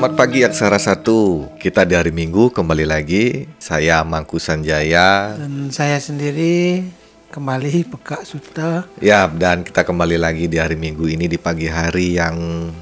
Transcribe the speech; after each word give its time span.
Selamat 0.00 0.16
pagi 0.16 0.40
Aksara 0.40 0.80
Satu. 0.80 1.44
Kita 1.60 1.84
di 1.84 1.92
hari 1.92 2.08
Minggu 2.08 2.48
kembali 2.48 2.88
lagi. 2.88 3.44
Saya 3.60 4.00
Mangku 4.00 4.40
Sanjaya. 4.40 5.36
Dan 5.36 5.68
saya 5.68 6.00
sendiri 6.00 6.88
kembali 7.28 7.84
Pekak 7.84 8.24
Suta. 8.24 8.88
Ya, 8.96 9.28
dan 9.28 9.60
kita 9.60 9.84
kembali 9.84 10.16
lagi 10.16 10.48
di 10.48 10.56
hari 10.56 10.80
Minggu 10.80 11.04
ini 11.04 11.28
di 11.28 11.36
pagi 11.36 11.68
hari 11.68 12.16
yang 12.16 12.72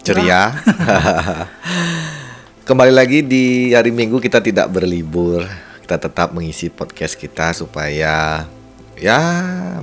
ceria. 0.00 0.56
kembali 2.72 2.92
lagi 3.04 3.20
di 3.20 3.76
hari 3.76 3.92
Minggu 3.92 4.16
kita 4.16 4.40
tidak 4.40 4.72
berlibur. 4.72 5.44
Kita 5.84 6.00
tetap 6.00 6.32
mengisi 6.32 6.72
podcast 6.72 7.20
kita 7.20 7.52
supaya 7.52 8.48
ya 8.96 9.20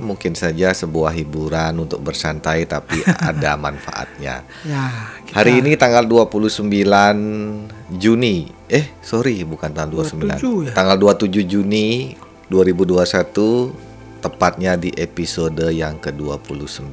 mungkin 0.02 0.34
saja 0.34 0.74
sebuah 0.74 1.14
hiburan 1.14 1.78
untuk 1.78 2.02
bersantai 2.02 2.66
tapi 2.66 3.00
ada 3.30 3.54
manfaatnya. 3.54 4.42
Ya, 4.66 4.84
kita 5.24 5.34
Hari 5.40 5.62
ini 5.62 5.78
tanggal 5.78 6.04
29 6.04 6.66
Juni. 7.94 8.50
Eh, 8.66 8.90
sorry, 9.00 9.46
bukan 9.46 9.70
tanggal 9.70 10.02
29. 10.02 10.34
27 10.38 10.68
ya? 10.68 10.72
Tanggal 10.74 10.96
27 10.98 11.46
Juni 11.46 12.18
2021 12.50 13.70
tepatnya 14.20 14.74
di 14.74 14.90
episode 14.96 15.68
yang 15.68 16.00
ke-29. 16.00 16.92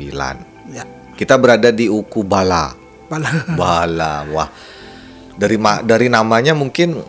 ya 0.71 0.83
Kita 1.15 1.35
berada 1.37 1.69
di 1.71 1.87
Uku 1.87 2.25
Bala. 2.27 2.75
Bala. 3.07 3.29
Bala. 3.55 4.13
Wah. 4.31 4.49
Dari 5.31 5.55
ma- 5.55 5.79
dari 5.81 6.11
namanya 6.11 6.51
mungkin 6.51 6.99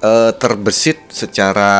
eh, 0.00 0.32
terbesit 0.36 1.08
secara 1.12 1.72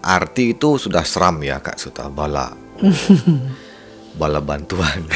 arti 0.00 0.56
itu 0.56 0.80
sudah 0.80 1.04
seram 1.04 1.40
ya 1.42 1.60
Kak 1.60 1.76
Suta 1.80 2.06
Bala. 2.08 2.52
bala 4.18 4.42
bantuan. 4.42 5.06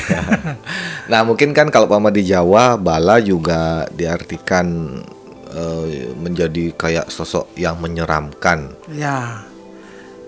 nah, 1.11 1.27
mungkin 1.27 1.51
kan 1.51 1.75
kalau 1.75 1.91
pama 1.91 2.15
di 2.15 2.23
Jawa 2.23 2.79
bala 2.79 3.19
juga 3.19 3.91
diartikan 3.91 4.99
eh, 5.51 6.15
menjadi 6.15 6.71
kayak 6.79 7.11
sosok 7.11 7.51
yang 7.59 7.83
menyeramkan. 7.83 8.79
Ya. 8.95 9.43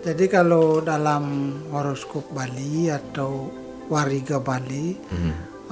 Jadi 0.04 0.28
kalau 0.28 0.84
dalam 0.84 1.56
horoskop 1.72 2.28
Bali 2.34 2.92
atau 2.92 3.48
wariga 3.88 4.36
Bali, 4.36 5.00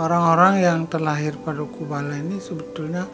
orang-orang 0.00 0.54
yang 0.64 0.78
terlahir 0.88 1.36
pada 1.44 1.60
Uku 1.60 1.84
Bala 1.84 2.16
ini 2.16 2.40
sebetulnya 2.40 3.04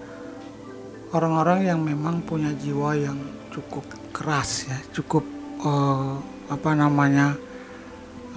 orang-orang 1.12 1.68
yang 1.68 1.80
memang 1.80 2.20
punya 2.24 2.52
jiwa 2.56 2.96
yang 2.96 3.18
cukup 3.52 3.84
keras 4.12 4.68
ya, 4.68 4.78
cukup 4.92 5.24
eh, 5.62 6.14
apa 6.48 6.70
namanya 6.76 7.36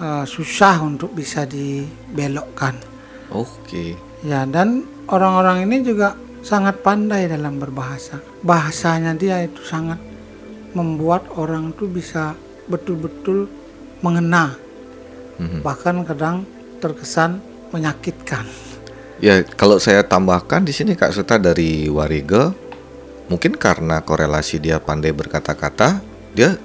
eh, 0.00 0.24
susah 0.24 0.82
untuk 0.84 1.12
bisa 1.12 1.44
dibelokkan. 1.44 2.76
Oke. 3.32 3.96
Ya, 4.22 4.44
dan 4.46 4.86
orang-orang 5.08 5.66
ini 5.66 5.82
juga 5.82 6.14
sangat 6.44 6.82
pandai 6.84 7.26
dalam 7.30 7.56
berbahasa. 7.56 8.20
Bahasanya 8.44 9.16
dia 9.16 9.42
itu 9.42 9.62
sangat 9.64 9.98
membuat 10.76 11.30
orang 11.38 11.72
itu 11.72 11.88
bisa 11.88 12.34
betul-betul 12.66 13.48
mengena. 14.04 14.54
Mhm. 15.38 15.60
Bahkan 15.64 15.96
kadang 16.06 16.44
terkesan 16.82 17.40
menyakitkan. 17.72 18.44
Ya, 19.22 19.38
kalau 19.54 19.78
saya 19.78 20.02
tambahkan 20.02 20.66
di 20.66 20.74
sini 20.74 20.98
Kak 20.98 21.14
Suta 21.14 21.38
dari 21.38 21.86
Warige, 21.86 22.50
mungkin 23.32 23.56
karena 23.56 24.04
korelasi 24.04 24.60
dia 24.60 24.76
pandai 24.76 25.16
berkata-kata, 25.16 26.04
dia 26.36 26.60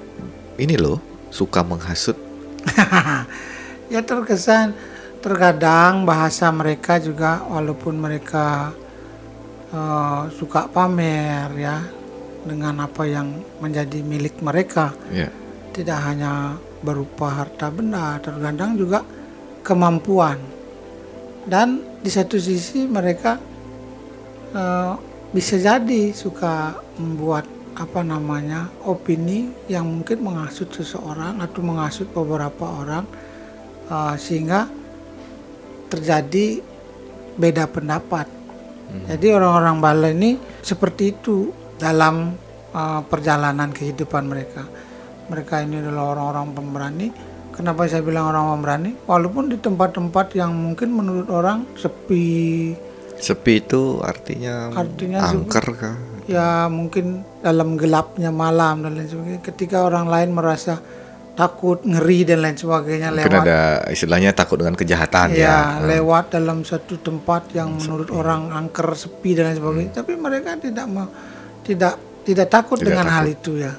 ini 0.59 0.75
loh 0.75 0.99
suka 1.31 1.63
menghasut. 1.63 2.19
ya 3.93 4.03
terkesan 4.03 4.75
terkadang 5.23 6.03
bahasa 6.03 6.51
mereka 6.51 6.99
juga 6.99 7.39
walaupun 7.47 7.95
mereka 7.95 8.75
eh, 9.71 10.21
suka 10.35 10.67
pamer 10.67 11.47
ya 11.55 11.79
dengan 12.43 12.83
apa 12.83 13.07
yang 13.07 13.39
menjadi 13.63 14.03
milik 14.03 14.43
mereka. 14.43 14.91
Ya. 15.15 15.31
tidak 15.77 16.01
hanya 16.09 16.57
berupa 16.81 17.29
harta 17.29 17.69
benda, 17.69 18.17
terkadang 18.17 18.73
juga 18.81 19.05
kemampuan. 19.61 20.41
Dan 21.45 21.85
di 22.01 22.09
satu 22.09 22.41
sisi 22.41 22.89
mereka 22.89 23.37
eh, 24.57 24.93
bisa 25.31 25.59
jadi 25.59 26.11
suka 26.15 26.77
membuat 26.97 27.45
apa 27.77 28.01
namanya 28.01 28.73
opini 28.89 29.53
yang 29.69 29.85
mungkin 29.85 30.25
menghasut 30.25 30.73
seseorang 30.73 31.37
atau 31.43 31.61
menghasut 31.61 32.09
beberapa 32.09 32.65
orang 32.65 33.05
eh, 33.89 34.15
sehingga 34.17 34.65
terjadi 35.87 36.61
beda 37.37 37.69
pendapat. 37.69 38.27
Jadi 38.87 39.35
orang-orang 39.35 39.77
Bala 39.83 40.09
ini 40.15 40.39
seperti 40.63 41.11
itu 41.13 41.51
dalam 41.77 42.33
eh, 42.73 43.01
perjalanan 43.05 43.69
kehidupan 43.69 44.25
mereka 44.25 44.65
mereka 45.27 45.59
ini 45.63 45.83
adalah 45.83 46.15
orang-orang 46.15 46.55
pemberani. 46.55 47.07
Kenapa 47.51 47.89
saya 47.89 48.05
bilang 48.05 48.31
orang 48.31 48.53
pemberani? 48.57 48.91
Walaupun 49.09 49.51
di 49.51 49.57
tempat-tempat 49.59 50.37
yang 50.37 50.53
mungkin 50.53 50.93
menurut 50.93 51.27
orang 51.27 51.65
sepi, 51.75 52.71
Sepi 53.17 53.53
itu 53.59 53.99
artinya, 53.99 54.69
Artinya 54.71 55.19
sepi. 55.21 55.29
angker 55.33 55.67
kah? 55.73 55.95
ya 56.27 56.67
mungkin 56.67 57.23
dalam 57.39 57.79
gelapnya 57.79 58.29
malam 58.29 58.83
dan 58.83 58.99
lain 58.99 59.07
sebagainya. 59.07 59.41
Ketika 59.41 59.87
orang 59.87 60.11
lain 60.11 60.35
merasa 60.35 60.75
takut, 61.33 61.79
ngeri 61.81 62.25
dan 62.25 62.41
lain 62.41 62.57
sebagainya 62.57 63.13
Mungkin 63.13 63.29
lewat 63.31 63.45
ada 63.45 63.59
istilahnya 63.87 64.33
takut 64.33 64.57
dengan 64.57 64.73
kejahatan 64.73 65.31
ya. 65.31 65.37
ya 65.37 65.57
lewat 65.85 66.33
dalam 66.33 66.65
satu 66.65 66.97
tempat 66.97 67.53
yang 67.53 67.77
menurut 67.77 68.09
orang 68.09 68.49
angker 68.51 68.91
sepi 68.91 69.37
dan 69.37 69.53
lain 69.53 69.57
sebagainya 69.57 69.91
tapi 69.95 70.17
mereka 70.17 70.57
tidak 70.57 70.89
tidak 71.61 71.93
tidak 72.25 72.47
takut 72.49 72.81
Tidak 72.81 72.89
dengan 72.89 73.05
hal 73.07 73.23
takut. 73.23 73.37
itu 73.37 73.51
ya 73.61 73.73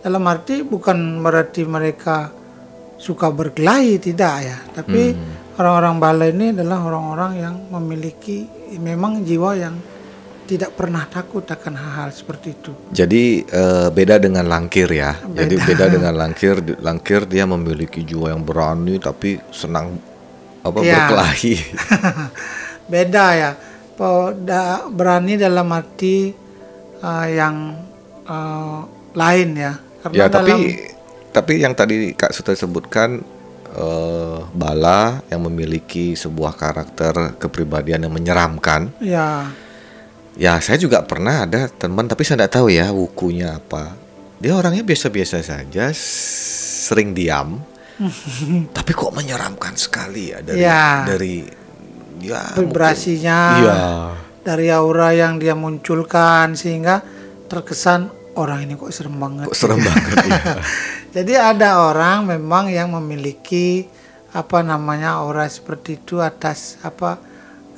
dalam 0.00 0.22
arti 0.24 0.62
bukan 0.62 0.96
berarti 1.18 1.62
mereka 1.66 2.30
suka 2.96 3.28
berkelahi 3.28 3.98
tidak 3.98 4.34
ya 4.46 4.56
tapi 4.70 5.10
orang-orang 5.56 5.96
Bala 6.00 6.26
ini 6.28 6.52
adalah 6.52 6.78
orang-orang 6.84 7.32
yang 7.40 7.54
memiliki 7.72 8.46
memang 8.80 9.24
jiwa 9.24 9.50
yang 9.56 9.76
tidak 10.46 10.78
pernah 10.78 11.02
takut 11.10 11.42
akan 11.42 11.74
hal-hal 11.74 12.08
seperti 12.14 12.54
itu 12.54 12.70
Jadi 12.94 13.42
eh, 13.42 13.88
beda 13.90 14.22
dengan 14.22 14.46
langkir 14.46 14.86
ya. 14.86 15.18
Jadi 15.26 15.58
Beda. 15.58 15.66
beda 15.66 15.84
dengan 15.90 16.14
langkir. 16.14 16.54
Langkir 16.78 17.26
dia 17.26 17.50
memiliki 17.50 18.06
jiwa 18.06 18.30
yang 18.30 18.46
berani 18.46 19.02
tapi 19.02 19.42
senang 19.50 19.98
apa 20.62 20.78
Ya. 20.86 21.02
berkelahi. 21.02 21.54
beda 22.92 23.24
ya 23.34 23.50
berani 24.92 25.34
dalam 25.34 25.66
arti 25.72 26.30
uh, 27.02 27.26
yang 27.26 27.56
uh, 28.28 28.78
lain 29.16 29.48
ya 29.56 29.72
karena 30.04 30.14
ya 30.14 30.26
dalam 30.28 30.46
tapi 30.46 30.54
tapi 31.32 31.52
yang 31.60 31.74
tadi 31.76 32.12
Kak 32.14 32.32
Suta 32.32 32.52
sebutkan 32.54 33.20
eh, 33.76 34.38
Bala 34.50 35.20
yang 35.28 35.44
memiliki 35.44 36.12
sebuah 36.12 36.52
karakter 36.52 37.36
kepribadian 37.36 38.08
yang 38.08 38.14
menyeramkan. 38.14 38.88
ya 38.98 39.52
Ya 40.36 40.60
saya 40.60 40.76
juga 40.76 41.00
pernah 41.00 41.48
ada 41.48 41.64
teman 41.66 42.04
tapi 42.04 42.20
saya 42.20 42.44
tidak 42.44 42.56
tahu 42.56 42.68
ya 42.68 42.92
wukunya 42.92 43.56
apa. 43.56 43.96
Dia 44.36 44.52
orangnya 44.52 44.84
biasa-biasa 44.84 45.40
saja, 45.40 45.88
sering 45.96 47.12
diam. 47.12 47.56
tapi 48.76 48.92
kok 48.92 49.08
menyeramkan 49.10 49.72
sekali 49.74 50.28
ya 50.28 50.44
dari 50.44 50.60
Ya. 50.60 51.08
dari 51.08 51.48
ya 52.20 52.52
vibrasinya 52.52 53.38
Iya. 53.56 53.80
dari 54.44 54.68
aura 54.68 55.16
yang 55.16 55.40
dia 55.40 55.56
munculkan 55.56 56.52
sehingga 56.52 57.00
terkesan 57.48 58.12
orang 58.36 58.68
ini 58.68 58.76
kok 58.76 58.92
serem 58.92 59.16
banget 59.16 59.48
Kok 59.48 59.56
serem 59.56 59.80
banget 59.88 60.16
ya. 60.20 60.36
jadi 61.16 61.56
ada 61.56 61.88
orang 61.88 62.28
memang 62.28 62.68
yang 62.68 62.92
memiliki 62.92 63.88
apa 64.36 64.60
namanya 64.60 65.16
aura 65.16 65.48
seperti 65.48 65.96
itu 65.96 66.20
atas 66.20 66.76
apa 66.84 67.16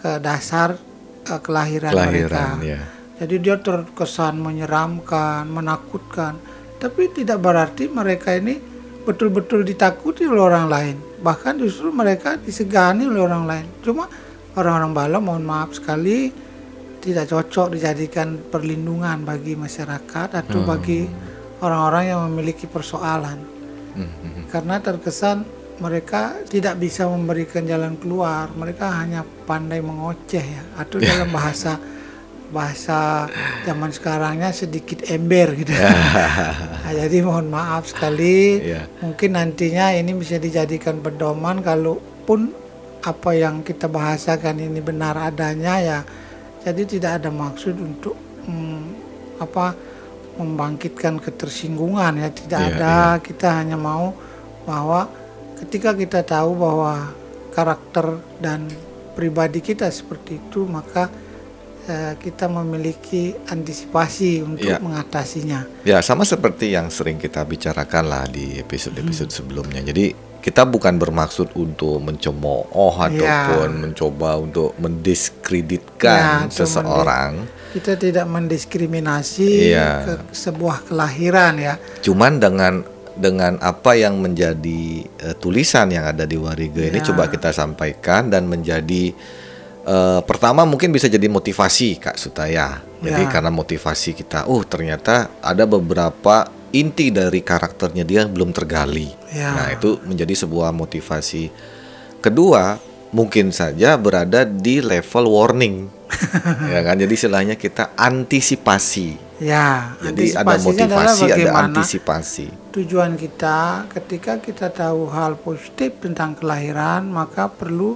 ke 0.03 0.19
dasar 0.19 0.75
eh, 1.23 1.39
kelahiran, 1.39 1.95
Kelahiran 1.95 2.59
mereka 2.59 2.67
ya. 2.67 2.81
Jadi 3.19 3.35
dia 3.43 3.59
terkesan 3.59 4.39
menyeramkan, 4.39 5.47
menakutkan. 5.51 6.39
Tapi 6.79 7.11
tidak 7.11 7.43
berarti 7.43 7.91
mereka 7.91 8.35
ini 8.35 8.59
betul-betul 9.03 9.67
ditakuti 9.67 10.23
oleh 10.23 10.43
orang 10.43 10.67
lain. 10.71 10.97
Bahkan 11.19 11.59
justru 11.59 11.91
mereka 11.91 12.39
disegani 12.39 13.11
oleh 13.11 13.19
orang 13.19 13.45
lain. 13.47 13.67
Cuma 13.83 14.07
orang-orang 14.55 14.95
Bala 14.95 15.19
mohon 15.19 15.43
maaf 15.43 15.75
sekali 15.75 16.31
tidak 17.03 17.31
cocok 17.31 17.75
dijadikan 17.75 18.39
perlindungan 18.51 19.27
bagi 19.27 19.59
masyarakat 19.59 20.29
atau 20.35 20.63
bagi 20.63 21.07
orang-orang 21.63 22.05
yang 22.11 22.21
memiliki 22.31 22.67
persoalan. 22.71 23.39
Hmm, 23.99 24.47
Karena 24.53 24.79
terkesan 24.79 25.43
mereka 25.79 26.35
tidak 26.47 26.79
bisa 26.79 27.07
memberikan 27.07 27.67
jalan 27.67 27.95
keluar. 27.99 28.51
Mereka 28.55 28.87
hanya 28.87 29.23
pandai 29.47 29.79
mengoceh 29.83 30.43
ya 30.43 30.63
atau 30.79 30.99
dalam 30.99 31.31
bahasa 31.31 31.79
bahasa 32.49 33.29
zaman 33.69 33.93
sekarangnya 33.93 34.51
sedikit 34.51 35.05
ember 35.09 35.53
gitu. 35.59 35.73
Nah, 36.89 36.97
jadi 36.97 37.21
mohon 37.21 37.53
maaf 37.53 37.93
sekali. 37.93 38.65
Iya. 38.65 38.89
Mungkin 39.05 39.37
nantinya 39.37 39.93
ini 39.93 40.17
bisa 40.17 40.41
dijadikan 40.41 41.05
pedoman 41.05 41.61
kalaupun 41.61 42.49
apa 43.05 43.31
yang 43.37 43.61
kita 43.61 43.93
bahasakan 43.93 44.57
ini 44.57 44.81
benar 44.81 45.13
adanya 45.21 45.75
ya. 45.85 46.01
Jadi 46.65 46.97
tidak 46.97 47.21
ada 47.21 47.29
maksud 47.29 47.77
untuk 47.77 48.17
mm, 48.49 48.81
apa 49.45 49.77
membangkitkan 50.39 51.19
ketersinggungan 51.19 52.15
ya 52.17 52.31
tidak 52.31 52.61
Iya, 52.63 52.71
ada. 52.79 52.97
Kita 53.19 53.49
hanya 53.59 53.75
mau 53.75 54.15
bahwa 54.63 55.11
ketika 55.59 55.93
kita 55.93 56.23
tahu 56.23 56.55
bahwa 56.55 57.11
karakter 57.51 58.07
dan 58.39 58.71
pribadi 59.13 59.59
kita 59.59 59.91
seperti 59.91 60.39
itu 60.39 60.63
maka 60.63 61.11
eh, 61.85 62.15
kita 62.15 62.47
memiliki 62.47 63.35
antisipasi 63.49 64.45
untuk 64.45 64.71
Iya. 64.71 64.79
mengatasinya. 64.79 65.67
Ya, 65.83 65.99
sama 66.01 66.23
seperti 66.23 66.71
yang 66.71 66.87
sering 66.89 67.19
kita 67.19 67.43
bicarakan 67.43 68.05
lah 68.07 68.25
di 68.29 68.61
episode-episode 68.61 69.33
sebelumnya. 69.33 69.83
Jadi 69.83 70.15
kita 70.39 70.63
bukan 70.65 70.97
bermaksud 70.97 71.53
untuk 71.55 71.99
mencemooh 72.01 72.67
Ya. 72.71 73.11
ataupun 73.11 73.69
mencoba 73.83 74.39
untuk 74.39 74.75
mendiskreditkan 74.79 76.47
Ya, 76.47 76.53
seseorang. 76.53 77.45
Kita 77.69 77.95
tidak 77.95 78.25
mendiskriminasi 78.27 79.71
Iya. 79.71 79.91
ke 80.05 80.13
sebuah 80.33 80.89
kelahiran 80.89 81.55
ya. 81.59 81.75
Cuman 82.01 82.41
dengan 82.41 82.81
dengan 83.19 83.59
apa 83.59 83.99
yang 83.99 84.23
menjadi 84.23 85.03
eh, 85.05 85.35
tulisan 85.37 85.91
yang 85.91 86.07
ada 86.07 86.23
di 86.23 86.39
Wariga 86.39 86.87
ini 86.87 87.03
Ya. 87.03 87.07
coba 87.11 87.27
kita 87.27 87.51
sampaikan 87.51 88.31
dan 88.31 88.47
menjadi 88.47 89.13
eh, 89.85 90.21
pertama 90.23 90.69
mungkin 90.69 90.93
bisa 90.93 91.09
jadi 91.09 91.27
motivasi 91.27 91.97
Kak 91.99 92.17
Sutaya. 92.17 92.85
Jadi 93.01 93.23
Ya. 93.25 93.31
karena 93.31 93.49
motivasi 93.49 94.13
kita, 94.13 94.45
oh 94.45 94.61
ternyata 94.61 95.33
ada 95.41 95.65
beberapa 95.65 96.45
inti 96.73 97.09
dari 97.09 97.41
karakternya 97.41 98.05
dia 98.05 98.25
belum 98.29 98.53
tergali. 98.53 99.09
Ya. 99.33 99.55
Nah, 99.55 99.69
itu 99.73 100.01
menjadi 100.05 100.35
sebuah 100.45 100.73
motivasi. 100.73 101.51
Kedua, 102.21 102.77
mungkin 103.13 103.55
saja 103.55 103.97
berada 103.97 104.45
di 104.45 104.85
level 104.85 105.25
warning. 105.29 105.77
ya 106.73 106.81
kan? 106.85 106.97
Jadi 106.97 107.13
istilahnya 107.13 107.55
kita 107.57 107.93
antisipasi. 107.97 109.29
Ya, 109.39 109.95
Jadi 110.03 110.35
ada 110.35 110.59
motivasi, 110.59 111.31
ada 111.31 111.63
antisipasi. 111.63 112.51
tujuan 112.75 113.15
kita 113.15 113.87
ketika 113.87 114.43
kita 114.43 114.67
tahu 114.67 115.07
hal 115.15 115.39
positif 115.39 115.95
tentang 116.03 116.35
kelahiran 116.35 117.07
maka 117.07 117.47
perlu 117.47 117.95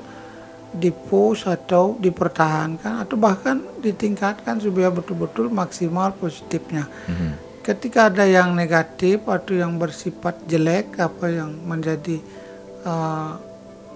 dipost 0.71 1.51
atau 1.51 1.99
dipertahankan 2.01 3.05
atau 3.05 3.19
bahkan 3.21 3.59
ditingkatkan 3.83 4.63
supaya 4.63 4.89
betul-betul 4.89 5.53
maksimal 5.53 6.15
positifnya. 6.17 6.87
Ketika 7.63 8.11
ada 8.11 8.27
yang 8.27 8.59
negatif 8.59 9.23
atau 9.23 9.55
yang 9.55 9.79
bersifat 9.79 10.35
jelek 10.51 10.99
apa 10.99 11.31
yang 11.31 11.55
menjadi 11.63 12.19
uh, 12.83 13.39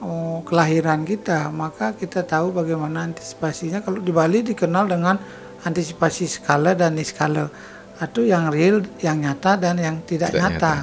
oh, 0.03 0.39
kelahiran 0.47 1.03
kita, 1.03 1.51
maka 1.51 1.91
kita 1.99 2.23
tahu 2.23 2.55
bagaimana 2.55 3.11
antisipasinya. 3.11 3.83
Kalau 3.83 3.99
di 3.99 4.15
Bali 4.15 4.47
dikenal 4.47 4.87
dengan 4.87 5.19
antisipasi 5.67 6.31
skala 6.31 6.79
dan 6.79 6.95
niskala 6.95 7.51
atau 7.97 8.23
yang 8.23 8.53
real, 8.53 8.85
yang 9.01 9.25
nyata 9.25 9.57
dan 9.57 9.81
yang 9.81 9.99
tidak, 10.05 10.31
Tidak 10.31 10.41
nyata. 10.41 10.75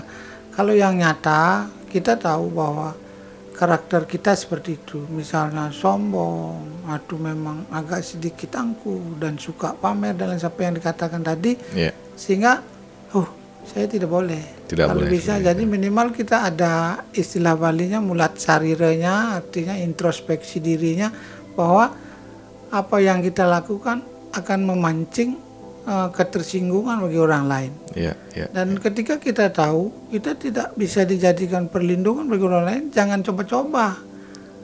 Kalau 0.53 0.73
yang 0.73 0.97
nyata 0.97 1.69
kita 1.87 2.17
tahu 2.17 2.51
bahwa 2.51 2.97
karakter 3.53 4.09
kita 4.09 4.33
seperti 4.33 4.81
itu, 4.81 5.05
misalnya 5.13 5.69
sombong 5.69 6.89
atau 6.89 7.15
memang 7.21 7.69
agak 7.69 8.01
sedikit 8.01 8.57
angkuh 8.57 9.21
dan 9.21 9.37
suka 9.37 9.77
pamer 9.77 10.17
dan 10.17 10.33
lain 10.33 10.41
yang 10.41 10.75
dikatakan 10.75 11.21
tadi, 11.21 11.53
Ya. 11.77 11.93
sehingga 12.17 12.72
oh 13.15 13.43
saya 13.63 13.87
tidak 13.87 14.11
boleh. 14.11 14.43
Tidak 14.67 14.85
kalau 14.85 15.01
boleh, 15.07 15.11
bisa 15.15 15.39
jadi 15.39 15.63
minimal 15.63 16.11
kita 16.11 16.51
ada 16.51 17.05
istilah 17.15 17.55
balinya 17.55 18.03
mulat 18.03 18.35
sariranya 18.35 19.39
artinya 19.39 19.79
introspeksi 19.79 20.59
dirinya 20.59 21.07
bahwa 21.55 21.95
apa 22.73 22.97
yang 22.99 23.23
kita 23.23 23.47
lakukan 23.47 24.03
akan 24.35 24.59
memancing 24.67 25.39
eh, 25.87 26.09
ketersinggungan 26.11 27.07
bagi 27.07 27.19
orang 27.21 27.43
lain. 27.47 27.71
Ya, 27.95 28.13
ya. 28.35 28.51
dan 28.51 28.75
ketika 28.81 29.21
kita 29.21 29.53
tahu 29.53 30.11
kita 30.11 30.35
tidak 30.35 30.75
bisa 30.75 31.07
dijadikan 31.07 31.71
perlindungan 31.71 32.27
bagi 32.27 32.43
orang 32.43 32.65
lain 32.65 32.83
jangan 32.91 33.23
coba-coba 33.23 34.12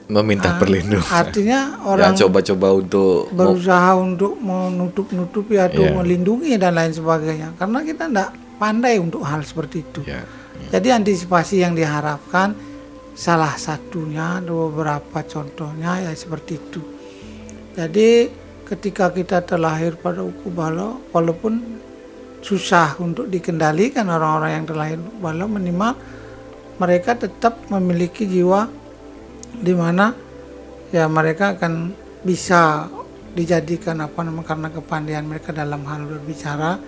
Meminta 0.10 0.58
perlindungan. 0.58 1.06
artinya 1.06 1.78
orang 1.86 2.18
Jangan 2.18 2.22
coba-coba 2.26 2.68
untuk 2.74 3.30
mau- 3.30 3.54
berusaha 3.54 3.92
untuk 3.94 4.34
menutup-nutupi 4.36 5.54
atau 5.56 5.86
Iya. 5.86 5.94
melindungi 5.94 6.58
dan 6.58 6.74
lain 6.74 6.90
sebagainya 6.90 7.54
karena 7.56 7.86
kita 7.86 8.10
tidak 8.10 8.30
pandai 8.58 8.98
untuk 8.98 9.22
hal 9.22 9.46
seperti 9.46 9.86
itu 9.86 10.02
ya. 10.04 10.26
jadi 10.68 10.98
antisipasi 10.98 11.62
yang 11.62 11.78
diharapkan 11.78 12.58
salah 13.14 13.54
satunya 13.54 14.42
ada 14.42 14.50
beberapa 14.50 15.22
contohnya 15.22 16.02
ya 16.02 16.12
seperti 16.12 16.58
itu 16.58 16.82
jadi 17.72 18.34
ketika 18.66 19.10
kita 19.10 19.42
terlahir 19.42 19.94
pada 19.94 20.20
uku 20.20 20.50
balo 20.50 21.06
walaupun 21.08 21.62
susah 22.40 22.98
untuk 22.98 23.30
dikendalikan 23.30 24.10
orang-orang 24.10 24.58
yang 24.58 24.66
terlahir 24.66 24.98
balo 25.16 25.46
minimal 25.46 25.94
mereka 26.76 27.14
tetap 27.14 27.62
memiliki 27.68 28.24
jiwa 28.24 28.66
di 29.52 29.74
mana 29.74 30.14
ya 30.90 31.06
mereka 31.08 31.58
akan 31.58 31.94
bisa 32.22 32.90
dijadikan 33.30 34.02
apa 34.02 34.26
namanya 34.26 34.48
karena 34.48 34.68
kepandaian 34.70 35.26
mereka 35.26 35.54
dalam 35.54 35.86
hal 35.86 36.06
berbicara 36.06 36.82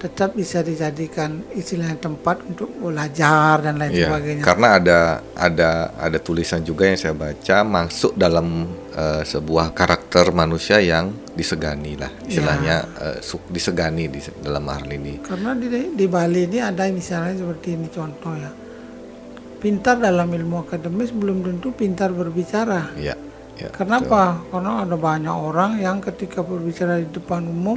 tetap 0.00 0.32
bisa 0.32 0.64
dijadikan 0.64 1.44
istilahnya 1.52 2.00
tempat 2.00 2.40
untuk 2.48 2.72
belajar 2.72 3.60
dan 3.60 3.76
lain 3.76 3.92
Iya, 3.92 4.08
sebagainya. 4.08 4.42
karena 4.44 4.68
ada 4.80 4.98
ada 5.36 5.70
ada 5.92 6.16
tulisan 6.16 6.64
juga 6.64 6.88
yang 6.88 6.96
saya 6.96 7.12
baca 7.12 7.56
masuk 7.60 8.16
dalam 8.16 8.64
eh, 8.96 9.22
sebuah 9.22 9.76
karakter 9.76 10.32
manusia 10.32 10.80
yang 10.80 11.12
disegani 11.36 12.00
lah, 12.00 12.08
istilahnya 12.24 12.76
eh, 12.96 13.18
su- 13.20 13.44
disegani 13.52 14.08
di 14.08 14.20
dalam 14.40 14.64
hal 14.72 14.88
ini. 14.88 15.20
Karena 15.20 15.52
di 15.52 15.68
di 15.92 16.06
Bali 16.08 16.48
ini 16.48 16.58
ada 16.64 16.88
misalnya 16.88 17.36
seperti 17.36 17.76
ini 17.76 17.88
contoh 17.92 18.32
ya. 18.40 18.48
Pintar 19.60 20.00
dalam 20.00 20.32
ilmu 20.32 20.64
akademis 20.64 21.12
belum 21.12 21.44
tentu 21.44 21.68
pintar 21.76 22.16
berbicara. 22.16 22.96
Ya, 22.96 23.12
ya. 23.60 23.68
Kenapa? 23.76 24.40
Karena 24.48 24.88
ada 24.88 24.96
banyak 24.96 25.36
orang 25.36 25.76
yang 25.76 26.00
ketika 26.00 26.40
berbicara 26.40 26.96
di 27.04 27.08
depan 27.12 27.44
umum 27.44 27.76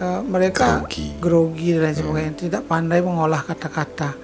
eh, 0.00 0.20
mereka 0.24 0.80
Grogi. 0.80 1.12
grogi 1.20 1.68
dan 1.76 1.92
lain 1.92 1.96
sebagainya, 1.96 2.34
tidak 2.40 2.62
pandai 2.64 3.04
mengolah 3.04 3.44
kata-kata. 3.44 4.16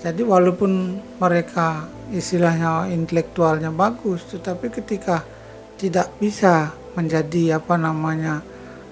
Jadi 0.00 0.20
walaupun 0.24 1.00
mereka 1.20 1.88
istilahnya 2.12 2.88
intelektualnya 2.92 3.72
bagus, 3.72 4.24
tetapi 4.32 4.72
ketika 4.72 5.24
tidak 5.80 6.12
bisa 6.20 6.72
menjadi 6.92 7.56
apa 7.56 7.80
namanya 7.80 8.44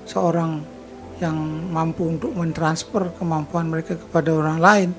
seorang 0.09 0.65
yang 1.19 1.37
mampu 1.69 2.17
untuk 2.17 2.33
mentransfer 2.33 3.13
kemampuan 3.19 3.69
mereka 3.69 3.99
kepada 3.99 4.31
orang 4.33 4.59
lain, 4.63 4.91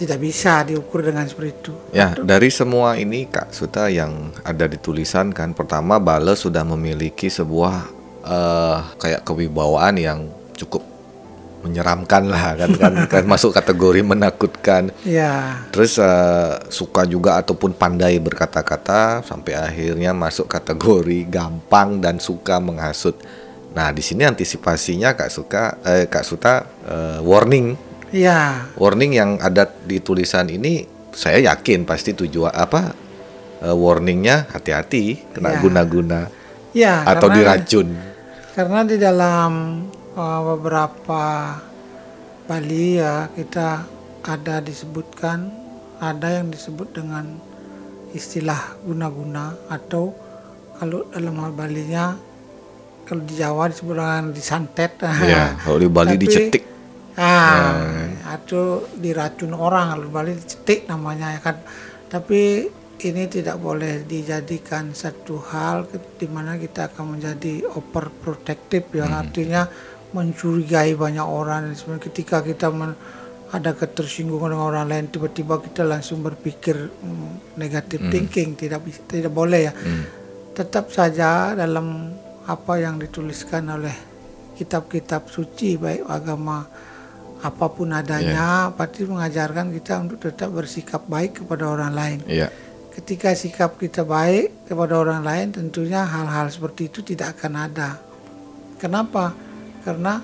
tidak 0.00 0.18
bisa 0.22 0.64
diukur 0.64 1.04
dengan 1.04 1.28
seperti 1.28 1.50
itu. 1.60 1.72
Ya, 1.92 2.16
dari 2.16 2.48
semua 2.48 2.96
ini 2.96 3.28
Kak 3.28 3.52
Suta 3.52 3.92
yang 3.92 4.32
ada 4.40 4.64
di 4.64 4.80
tulisan 4.80 5.28
kan, 5.34 5.52
pertama 5.52 6.00
Bale 6.00 6.32
sudah 6.32 6.64
memiliki 6.64 7.28
sebuah 7.28 7.84
eh, 8.24 8.78
kayak 8.96 9.28
kewibawaan 9.28 10.00
yang 10.00 10.32
cukup 10.56 10.80
menyeramkan 11.60 12.24
lah 12.24 12.56
kan 12.56 12.70
kan, 12.72 12.92
kan 13.12 13.24
masuk 13.28 13.52
kategori 13.52 14.00
menakutkan. 14.00 14.88
Ya, 15.04 15.68
Terus 15.68 16.00
eh, 16.00 16.52
suka 16.72 17.04
juga 17.04 17.36
ataupun 17.36 17.76
pandai 17.76 18.16
berkata-kata 18.16 19.20
sampai 19.20 19.52
akhirnya 19.60 20.16
masuk 20.16 20.48
kategori 20.48 21.28
gampang 21.28 22.00
dan 22.00 22.16
suka 22.16 22.56
menghasut. 22.56 23.20
Nah, 23.70 23.92
di 23.94 24.02
sini 24.02 24.26
antisipasinya 24.26 25.14
Kak 25.14 25.30
Suka 25.30 25.76
eh, 25.84 26.08
Kak 26.08 26.24
Suta 26.24 26.64
eh, 26.88 27.20
warning 27.20 27.89
ya, 28.10 28.66
warning 28.74 29.14
yang 29.14 29.30
ada 29.38 29.66
di 29.66 29.98
tulisan 29.98 30.46
ini 30.46 30.84
saya 31.10 31.42
yakin 31.42 31.82
pasti 31.82 32.14
tujuan 32.14 32.50
apa 32.50 32.94
eh, 33.60 33.74
warningnya 33.74 34.46
hati-hati 34.48 35.34
kena 35.34 35.54
Ya. 35.54 35.60
guna-guna 35.60 36.20
ya. 36.70 36.94
atau 37.04 37.26
karena- 37.28 37.58
diracun. 37.58 37.88
Karena 38.50 38.82
di 38.82 38.98
dalam 38.98 39.52
uh, 40.12 40.40
beberapa 40.52 41.54
Bali 42.44 42.98
ya 42.98 43.30
kita 43.30 43.86
ada 44.20 44.58
disebutkan 44.58 45.48
ada 46.02 46.42
yang 46.42 46.50
disebut 46.50 46.90
dengan 46.90 47.38
istilah 48.10 48.74
guna-guna 48.82 49.54
atau 49.70 50.10
kalau 50.76 51.06
dalam 51.14 51.38
hal 51.38 51.52
Balinya 51.54 52.18
kalau 53.06 53.22
di 53.22 53.38
Jawa 53.38 53.70
disebut 53.70 53.94
dengan 53.94 54.24
disantet. 54.30 54.98
Ya, 55.22 55.54
kalau 55.62 55.78
di 55.78 55.86
Bali 55.86 56.18
Tapi- 56.18 56.22
dicetik. 56.26 56.62
Ah, 57.18 58.06
atau 58.30 58.86
diracun 58.94 59.50
orang 59.54 59.94
kalau 59.94 60.04
di 60.06 60.12
Bali 60.12 60.32
dicetik 60.38 60.86
namanya 60.86 61.34
ya 61.34 61.40
kan. 61.42 61.56
Tapi 62.10 62.70
ini 63.00 63.22
tidak 63.26 63.56
boleh 63.58 64.04
dijadikan 64.04 64.92
satu 64.92 65.40
hal 65.50 65.88
di 65.90 66.28
mana 66.28 66.60
kita 66.60 66.92
akan 66.92 67.16
menjadi 67.18 67.64
overprotective 67.72 68.86
yang 68.94 69.10
artinya 69.10 69.66
mencurigai 70.12 70.94
banyak 70.94 71.24
orang. 71.24 71.72
Sebenarnya 71.74 72.04
ketika 72.10 72.44
kita 72.44 72.68
men- 72.70 72.98
ada 73.50 73.74
ketersinggungan 73.74 74.54
dengan 74.54 74.66
orang 74.70 74.86
lain 74.86 75.06
tiba-tiba 75.10 75.58
kita 75.58 75.82
langsung 75.82 76.22
berpikir 76.22 76.86
mm, 76.86 77.58
negative 77.58 77.98
thinking 78.14 78.54
tidak 78.54 78.86
tidak 79.10 79.34
boleh 79.34 79.70
ya. 79.70 79.72
Tetap 80.54 80.94
saja 80.94 81.58
dalam 81.58 82.14
apa 82.46 82.78
yang 82.78 82.98
dituliskan 83.02 83.66
oleh 83.70 83.94
kitab-kitab 84.54 85.26
suci 85.26 85.74
baik 85.80 86.06
agama 86.06 86.62
apa 87.40 87.66
pun 87.72 87.96
adanya 87.96 88.68
pasti 88.76 89.08
mengajarkan 89.08 89.72
kita 89.72 89.94
untuk 90.04 90.18
tetap 90.20 90.52
bersikap 90.52 91.04
baik 91.08 91.40
kepada 91.44 91.72
orang 91.72 91.92
lain. 91.96 92.18
Iya. 92.28 92.48
Ketika 92.90 93.32
sikap 93.32 93.80
kita 93.80 94.04
baik 94.04 94.68
kepada 94.68 95.00
orang 95.00 95.24
lain 95.24 95.46
tentunya 95.56 96.04
hal-hal 96.04 96.52
seperti 96.52 96.92
itu 96.92 97.00
tidak 97.00 97.40
akan 97.40 97.52
ada. 97.70 97.96
Kenapa? 98.76 99.32
Karena 99.80 100.20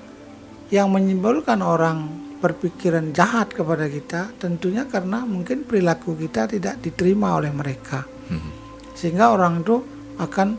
yang 0.69 0.93
menimbulkan 0.93 1.63
orang 1.63 2.05
berpikiran 2.37 3.17
jahat 3.17 3.49
kepada 3.49 3.89
kita 3.89 4.29
tentunya 4.37 4.85
karena 4.85 5.25
mungkin 5.25 5.65
perilaku 5.65 6.13
kita 6.13 6.45
tidak 6.45 6.77
diterima 6.85 7.41
oleh 7.41 7.49
mereka. 7.49 8.05
Mhm. 8.29 8.51
Sehingga 8.93 9.33
orang 9.33 9.65
itu 9.65 9.81
akan 10.21 10.57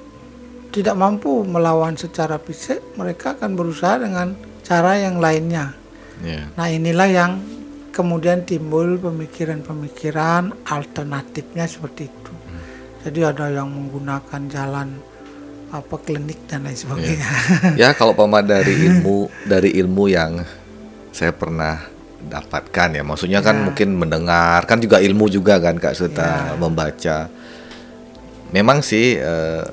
tidak 0.75 0.95
mampu 0.99 1.43
melawan 1.47 1.95
secara 1.97 2.37
fisik, 2.37 2.83
mereka 2.99 3.35
akan 3.39 3.57
berusaha 3.57 3.99
dengan 4.03 4.37
cara 4.67 5.01
yang 5.01 5.17
lainnya. 5.23 5.73
Iya. 6.21 6.51
Nah, 6.53 6.67
inilah 6.67 7.09
yang 7.09 7.33
kemudian 7.91 8.43
timbul 8.43 8.99
pemikiran-pemikiran 8.99 10.65
alternatifnya 10.65 11.65
seperti 11.65 12.07
itu. 12.07 12.33
Jadi 12.99 13.21
ada 13.23 13.47
yang 13.49 13.69
menggunakan 13.69 14.43
jalan 14.47 14.89
apa 15.69 15.95
klinik 15.99 16.49
dan 16.49 16.65
lain 16.65 16.75
sebagainya. 16.75 17.29
ya 17.77 17.93
kalau 17.99 18.13
pama 18.13 18.41
dari 18.41 18.89
ilmu 18.89 19.29
dari 19.45 19.77
ilmu 19.77 20.09
yang 20.09 20.41
saya 21.13 21.29
pernah 21.31 21.77
dapatkan 22.19 22.97
ya 22.97 23.05
maksudnya 23.05 23.39
kan 23.39 23.55
Ya. 23.55 23.65
mungkin 23.69 23.89
mendengar 23.95 24.65
kan 24.65 24.81
juga 24.81 24.97
ilmu 24.99 25.29
juga 25.29 25.61
kan 25.61 25.77
kak 25.77 25.93
Suta 25.93 26.25
Ya. 26.51 26.57
membaca 26.57 27.17
memang 28.51 28.81
sih 28.81 29.17
eh, 29.17 29.65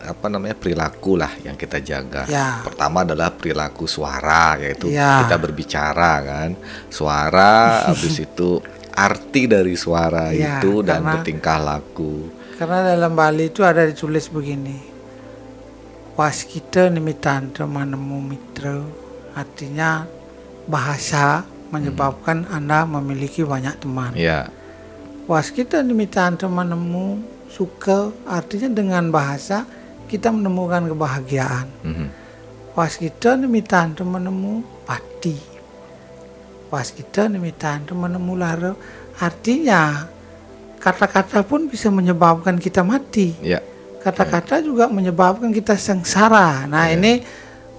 apa 0.00 0.26
namanya 0.26 0.56
perilaku 0.56 1.14
lah 1.14 1.28
yang 1.40 1.54
kita 1.54 1.76
jaga 1.78 2.24
Ya. 2.24 2.64
pertama 2.64 3.04
adalah 3.04 3.28
perilaku 3.28 3.84
suara 3.84 4.56
yaitu 4.56 4.88
Ya. 4.88 5.22
kita 5.22 5.36
berbicara 5.36 6.12
kan 6.20 6.50
suara 6.88 7.52
habis 7.92 8.16
itu 8.18 8.58
arti 8.90 9.44
dari 9.44 9.76
suara 9.76 10.32
Ya, 10.32 10.58
itu 10.58 10.80
dan 10.80 11.00
karena- 11.00 11.12
bertingkah 11.16 11.58
laku 11.58 12.14
Karena 12.56 12.92
dalam 12.92 13.16
Bali 13.16 13.48
itu 13.48 13.64
ada 13.64 13.88
ditulis 13.88 14.28
begini. 14.28 14.76
Waskita 16.12 16.92
nimitantra 16.92 17.64
manemu 17.64 18.20
mitra. 18.20 18.84
Artinya 19.32 20.04
bahasa 20.68 21.40
menyebabkan 21.72 22.44
Anda 22.52 22.84
memiliki 22.84 23.40
banyak 23.40 23.80
teman. 23.80 24.12
ya 24.12 24.52
Waskita 25.24 25.80
nimitantra 25.80 26.52
manemu 26.52 27.24
suka 27.48 28.12
artinya 28.26 28.68
dengan 28.68 29.08
bahasa 29.08 29.64
kita 30.10 30.34
menemukan 30.34 30.90
kebahagiaan. 30.90 31.70
Mhm. 31.86 32.06
Waskita 32.74 33.38
nimitantra 33.38 34.02
menemu 34.02 34.66
pati. 34.82 35.38
Waskita 36.70 37.30
nimitantra 37.30 37.94
menemu 37.94 38.32
lara. 38.34 38.72
Artinya 39.22 40.10
kata-kata 40.82 41.46
pun 41.46 41.70
bisa 41.70 41.86
menyebabkan 41.94 42.58
kita 42.58 42.82
mati. 42.82 43.38
ya 43.38 43.62
Kata-kata 44.00 44.64
juga 44.64 44.88
menyebabkan 44.88 45.52
kita 45.52 45.76
sengsara. 45.76 46.64
Nah 46.64 46.88
ini 46.88 47.20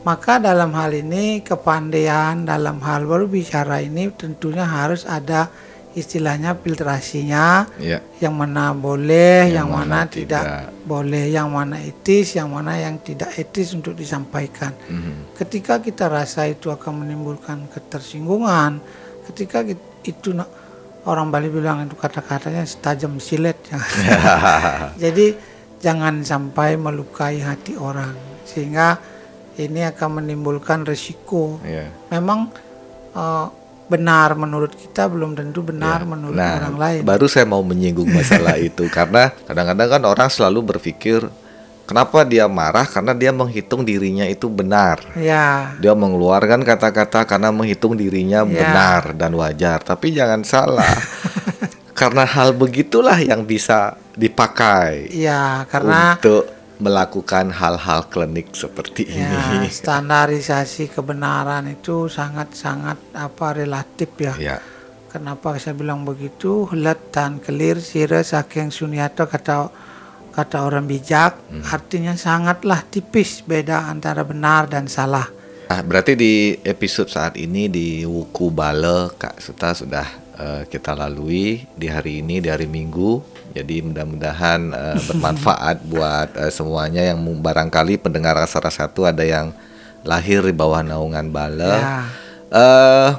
maka 0.05 0.37
dalam 0.37 0.69
hal 0.73 0.93
ini 0.93 1.41
kepandaian 1.41 2.45
dalam 2.45 2.77
hal 2.81 3.05
berbicara 3.05 3.81
ini 3.81 4.09
tentunya 4.13 4.65
harus 4.65 5.05
ada 5.05 5.49
istilahnya 5.91 6.55
filtrasinya 6.55 7.67
ya 7.75 7.99
yang 8.23 8.37
mana 8.37 8.71
boleh, 8.71 9.51
Yang 9.51 9.55
yang, 9.59 9.67
mana, 9.67 9.97
mana 9.97 9.99
tidak, 10.07 10.43
tidak. 10.45 10.65
boleh, 10.87 11.25
yang 11.27 11.49
mana 11.51 11.75
etis, 11.83 12.37
yang 12.37 12.49
mana 12.53 12.77
yang 12.79 12.95
tidak 13.03 13.33
etis 13.35 13.75
untuk 13.75 13.97
disampaikan. 13.97 14.71
Mhm. 14.87 15.35
Ketika 15.35 15.81
kita 15.83 16.07
rasa 16.07 16.47
itu 16.47 16.71
akan 16.71 17.03
menimbulkan 17.03 17.67
ketersinggungan, 17.73 18.79
ketika 19.27 19.65
itu 20.05 20.29
orang 21.05 21.27
Bali 21.33 21.49
bilang 21.49 21.83
itu 21.83 21.97
kata-katanya 21.97 22.61
setajam 22.63 23.17
silet. 23.17 23.57
Jadi 25.03 25.33
jangan 25.81 26.21
sampai 26.21 26.77
melukai 26.77 27.41
hati 27.41 27.73
orang 27.75 28.13
sehingga 28.45 29.01
ini 29.57 29.81
akan 29.85 30.21
menimbulkan 30.23 30.85
resiko. 30.85 31.57
ya 31.65 31.89
Memang 32.13 32.53
eh, 33.17 33.47
benar 33.91 34.33
menurut 34.33 34.71
kita 34.71 35.05
belum 35.05 35.35
tentu 35.35 35.59
benar 35.59 36.01
Ya. 36.01 36.07
menurut 36.07 36.37
Nah, 36.39 36.55
orang 36.63 36.77
lain. 36.79 37.01
Baru 37.03 37.27
saya 37.27 37.43
mau 37.43 37.59
menyinggung 37.59 38.07
masalah 38.07 38.55
itu 38.71 38.87
karena 38.87 39.35
kadang-kadang 39.43 39.89
kan 39.91 40.03
orang 40.07 40.29
selalu 40.31 40.59
berpikir 40.71 41.27
kenapa 41.83 42.23
dia 42.23 42.47
marah 42.47 42.87
karena 42.87 43.11
dia 43.11 43.35
menghitung 43.35 43.83
dirinya 43.83 44.23
itu 44.23 44.47
benar. 44.47 45.03
Ya, 45.19 45.75
Dia 45.77 45.91
mengeluarkan 45.91 46.63
kata-kata 46.63 47.27
karena 47.27 47.51
menghitung 47.51 47.99
dirinya 47.99 48.47
Ya. 48.47 48.63
benar 48.63 49.11
dan 49.11 49.35
wajar. 49.35 49.83
Tapi 49.83 50.15
jangan 50.15 50.47
salah. 50.47 50.87
karena 51.91 52.23
hal 52.25 52.55
begitulah 52.55 53.19
yang 53.19 53.45
bisa 53.45 53.93
dipakai 54.17 55.11
ya 55.13 55.67
karena 55.69 56.17
untuk 56.17 56.47
melakukan 56.81 57.53
hal-hal 57.53 58.09
klinik 58.09 58.49
seperti 58.57 59.05
ya 59.05 59.29
ini. 59.61 59.69
standarisasi 59.69 60.89
kebenaran 60.89 61.69
itu 61.69 62.09
sangat-sangat 62.09 63.13
apa 63.13 63.47
relatif 63.53 64.09
ya. 64.17 64.33
Ya, 64.41 64.57
Kenapa 65.11 65.59
saya 65.59 65.75
bilang 65.75 66.07
begitu? 66.07 66.71
Helat 66.71 67.11
dan 67.11 67.43
kelir 67.43 67.83
sira 67.83 68.23
saking 68.23 68.71
sunyata 68.71 69.27
kata 69.27 69.67
kata 70.31 70.57
orang 70.63 70.87
bijak 70.87 71.35
artinya 71.67 72.15
sangatlah 72.15 72.87
tipis 72.87 73.43
beda 73.43 73.91
antara 73.91 74.23
benar 74.23 74.71
dan 74.71 74.87
salah. 74.87 75.27
Nah, 75.67 75.83
berarti 75.83 76.15
di 76.15 76.55
episode 76.63 77.11
saat 77.11 77.35
ini 77.35 77.67
di 77.67 78.07
Wuku 78.07 78.55
Bale 78.55 79.11
Kak 79.19 79.43
Suta 79.43 79.75
sudah 79.75 80.07
eh, 80.39 80.63
kita 80.71 80.95
lalui 80.95 81.67
di 81.75 81.87
hari 81.91 82.23
ini 82.23 82.39
di 82.39 82.47
hari 82.47 82.71
Minggu. 82.71 83.40
Jadi 83.51 83.83
mudah-mudahan 83.83 84.61
eh, 84.71 84.97
bermanfaat 85.11 85.83
buat 85.91 86.29
eh, 86.35 86.51
semuanya 86.51 87.11
yang 87.11 87.19
barangkali 87.21 87.99
pendengar 87.99 88.39
rasa-rasa 88.39 88.87
satu 88.87 89.05
ada 89.05 89.21
yang 89.21 89.51
lahir 90.07 90.41
di 90.41 90.55
bawah 90.55 90.81
naungan 90.81 91.29
Bale. 91.29 91.75
Ya. 91.77 91.99
Eh 92.51 93.09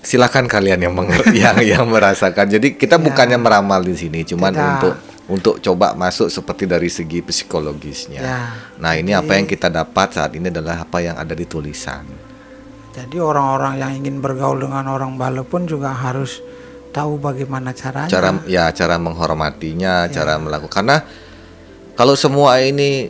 silakan 0.00 0.48
kalian 0.48 0.80
yang 0.80 0.94
menger- 0.96 1.32
yang 1.42 1.60
yang 1.60 1.84
merasakan. 1.86 2.48
Jadi 2.48 2.74
kita 2.76 2.96
bukannya 2.96 3.36
meramal 3.36 3.84
di 3.84 3.94
sini, 3.96 4.24
cuman 4.24 4.52
Tidak. 4.52 4.66
untuk 4.66 4.94
untuk 5.30 5.54
coba 5.62 5.94
masuk 5.94 6.26
seperti 6.26 6.66
dari 6.66 6.90
segi 6.90 7.22
psikologisnya. 7.22 8.20
Ya. 8.20 8.40
Nah, 8.82 8.98
ini 8.98 9.14
apa 9.14 9.38
yang 9.38 9.46
kita 9.46 9.70
dapat 9.70 10.18
saat 10.18 10.34
ini 10.34 10.50
adalah 10.50 10.82
apa 10.82 10.98
yang 10.98 11.14
ada 11.14 11.38
di 11.38 11.46
tulisan. 11.46 12.02
Jadi 12.90 13.22
orang-orang 13.22 13.78
yang 13.78 13.92
ingin 14.02 14.18
bergaul 14.18 14.58
dengan 14.58 14.90
orang 14.90 15.14
Bale 15.14 15.46
pun 15.46 15.70
juga 15.70 15.94
harus 15.94 16.42
tahu 16.90 17.16
bagaimana 17.16 17.70
caranya. 17.70 18.06
Cara 18.06 18.30
ya 18.44 18.68
cara 18.70 18.96
menghormatinya, 18.96 20.06
cara 20.06 20.36
melakukan 20.36 20.70
karena 20.76 20.98
kalau 21.94 22.14
semua 22.14 22.58
ini 22.58 23.06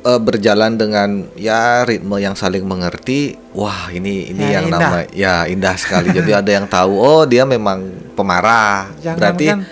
eh, 0.00 0.20
berjalan 0.20 0.74
dengan 0.74 1.08
ya 1.34 1.82
ritme 1.82 2.16
yang 2.16 2.34
saling 2.34 2.62
mengerti, 2.62 3.34
wah 3.52 3.88
ini 3.88 4.28
ini 4.28 4.44
Ya, 4.44 4.60
yang 4.60 4.66
indah. 4.68 4.80
nama 4.80 4.98
ya 5.10 5.34
indah 5.44 5.74
sekali. 5.74 6.12
Jadi 6.18 6.30
ada 6.30 6.50
yang 6.50 6.66
tahu 6.66 6.92
oh 6.94 7.22
dia 7.24 7.42
memang 7.44 7.80
pemarah. 8.12 8.92
Jangan 8.98 9.16
Berarti 9.16 9.46
kan- 9.48 9.64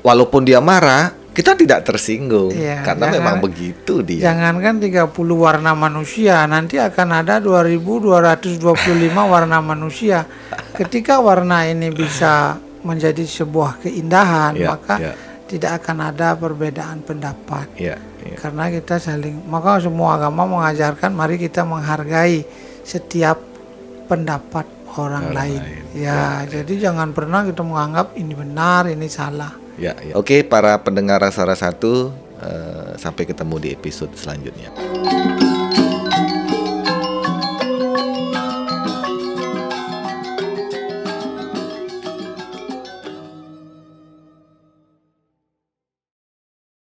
walaupun 0.00 0.42
dia 0.42 0.58
marah, 0.58 1.12
kita 1.30 1.54
tidak 1.54 1.84
tersinggung 1.84 2.50
Iya, 2.50 2.82
karena 2.82 3.06
jangan- 3.06 3.16
memang 3.22 3.36
begitu 3.38 4.02
dia. 4.02 4.28
Jangankan 4.28 4.80
30 4.80 5.06
warna 5.38 5.72
manusia, 5.72 6.42
nanti 6.44 6.76
akan 6.76 7.08
ada 7.16 7.38
2225 7.38 8.66
warna 9.24 9.58
manusia. 9.60 10.26
Ketika 10.74 11.20
warna 11.20 11.64
ini 11.64 11.88
bisa 11.90 12.58
menjadi 12.82 13.22
sebuah 13.22 13.80
keindahan, 13.80 14.56
Ya, 14.56 14.72
maka 14.72 14.96
ya. 14.98 15.12
tidak 15.46 15.82
akan 15.84 16.12
ada 16.12 16.34
perbedaan 16.34 17.02
pendapat. 17.02 17.66
Ya, 17.76 17.96
ya. 18.22 18.36
Karena 18.38 18.68
kita 18.68 18.96
saling, 18.96 19.44
maka 19.46 19.80
semua 19.80 20.16
agama 20.16 20.46
mengajarkan 20.46 21.10
mari 21.12 21.36
kita 21.36 21.62
menghargai 21.62 22.44
setiap 22.82 23.38
pendapat 24.06 24.66
orang 24.98 25.30
Orang 25.30 25.36
lain. 25.36 25.60
lain. 25.62 25.82
Ya, 25.94 26.42
jadi 26.46 26.90
jangan 26.90 27.14
pernah 27.14 27.46
kita 27.46 27.62
menganggap 27.62 28.18
ini 28.18 28.34
benar, 28.34 28.90
ini 28.90 29.06
salah. 29.06 29.54
Ya, 29.78 29.94
ya. 30.02 30.18
Oke, 30.18 30.42
para 30.42 30.74
pendengar 30.82 31.22
rasa-rasa 31.22 31.70
satu, 31.70 32.10
eh, 32.42 32.98
sampai 32.98 33.24
ketemu 33.24 33.54
di 33.62 33.68
episode 33.70 34.12
selanjutnya. 34.18 35.39